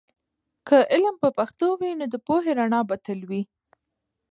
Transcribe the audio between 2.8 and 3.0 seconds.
به